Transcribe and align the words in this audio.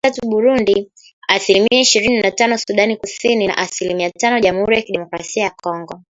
Asilimiya 0.03 0.19
tatu 0.21 0.29
Burundi 0.31 0.91
,asilimia 1.27 1.81
ishirini 1.81 2.21
na 2.21 2.31
tano 2.31 2.57
Sudan 2.57 2.97
Kusini 2.97 3.47
na 3.47 3.57
asilimia 3.57 4.11
tano 4.11 4.39
Jamhuri 4.39 4.75
ya 4.75 4.81
Kidemokrasia 4.81 5.43
ya 5.43 5.49
Kongo 5.49 5.99